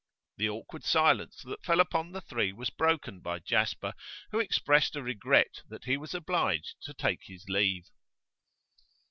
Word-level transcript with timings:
The 0.37 0.49
awkward 0.49 0.83
silence 0.83 1.43
that 1.45 1.63
fell 1.63 1.79
upon 1.79 2.11
the 2.11 2.21
three 2.21 2.51
was 2.53 2.71
broken 2.71 3.19
by 3.19 3.37
Jasper, 3.37 3.93
who 4.31 4.39
expressed 4.39 4.95
a 4.95 5.03
regret 5.03 5.61
that 5.69 5.83
he 5.85 5.95
was 5.95 6.15
obliged 6.15 6.77
to 6.85 6.95
take 6.95 7.25
his 7.25 7.47
leave. 7.47 7.85